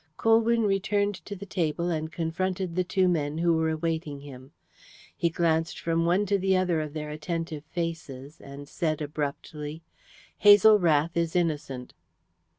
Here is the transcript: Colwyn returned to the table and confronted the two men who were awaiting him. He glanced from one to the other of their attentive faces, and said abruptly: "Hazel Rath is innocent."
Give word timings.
Colwyn 0.17 0.63
returned 0.63 1.13
to 1.25 1.35
the 1.35 1.45
table 1.45 1.91
and 1.91 2.11
confronted 2.11 2.75
the 2.75 2.83
two 2.83 3.07
men 3.07 3.37
who 3.37 3.53
were 3.55 3.69
awaiting 3.69 4.19
him. 4.21 4.51
He 5.15 5.29
glanced 5.29 5.79
from 5.79 6.05
one 6.07 6.25
to 6.25 6.39
the 6.39 6.57
other 6.57 6.81
of 6.81 6.93
their 6.93 7.11
attentive 7.11 7.63
faces, 7.65 8.41
and 8.43 8.67
said 8.67 8.99
abruptly: 8.99 9.83
"Hazel 10.39 10.79
Rath 10.79 11.15
is 11.15 11.35
innocent." 11.35 11.93